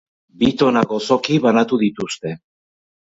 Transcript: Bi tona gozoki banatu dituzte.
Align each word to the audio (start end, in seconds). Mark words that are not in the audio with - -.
Bi 0.43 0.47
tona 0.61 0.83
gozoki 0.93 1.37
banatu 1.45 1.79
dituzte. 1.85 2.33